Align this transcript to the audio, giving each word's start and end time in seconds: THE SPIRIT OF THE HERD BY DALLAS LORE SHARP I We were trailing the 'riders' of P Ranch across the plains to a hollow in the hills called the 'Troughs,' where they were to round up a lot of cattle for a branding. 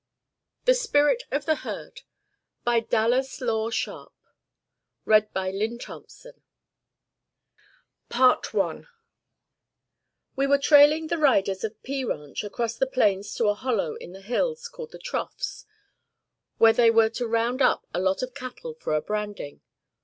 THE 0.65 0.73
SPIRIT 0.73 1.25
OF 1.29 1.45
THE 1.45 1.57
HERD 1.57 2.01
BY 2.63 2.79
DALLAS 2.79 3.39
LORE 3.39 3.71
SHARP 3.71 4.11
I 5.05 5.77
We 10.35 10.47
were 10.47 10.57
trailing 10.57 11.05
the 11.05 11.19
'riders' 11.19 11.63
of 11.63 11.83
P 11.83 12.03
Ranch 12.03 12.43
across 12.43 12.75
the 12.77 12.87
plains 12.87 13.35
to 13.35 13.45
a 13.47 13.53
hollow 13.53 13.93
in 13.93 14.13
the 14.13 14.21
hills 14.23 14.67
called 14.67 14.91
the 14.91 14.97
'Troughs,' 14.97 15.67
where 16.57 16.73
they 16.73 16.89
were 16.89 17.09
to 17.11 17.27
round 17.27 17.61
up 17.61 17.85
a 17.93 17.99
lot 18.01 18.23
of 18.23 18.33
cattle 18.33 18.73
for 18.73 18.95
a 18.95 19.01
branding. 19.03 19.61